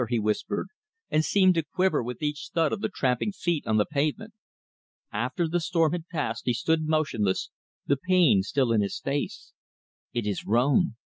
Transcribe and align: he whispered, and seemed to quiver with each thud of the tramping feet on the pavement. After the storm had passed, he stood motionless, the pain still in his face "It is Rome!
he 0.09 0.17
whispered, 0.17 0.67
and 1.11 1.23
seemed 1.23 1.53
to 1.53 1.61
quiver 1.61 2.01
with 2.01 2.23
each 2.23 2.49
thud 2.55 2.73
of 2.73 2.81
the 2.81 2.89
tramping 2.89 3.31
feet 3.31 3.67
on 3.67 3.77
the 3.77 3.85
pavement. 3.85 4.33
After 5.11 5.47
the 5.47 5.59
storm 5.59 5.91
had 5.91 6.07
passed, 6.07 6.45
he 6.45 6.55
stood 6.55 6.87
motionless, 6.87 7.51
the 7.85 7.97
pain 7.97 8.41
still 8.41 8.71
in 8.71 8.81
his 8.81 8.99
face 8.99 9.53
"It 10.11 10.25
is 10.25 10.43
Rome! 10.43 10.95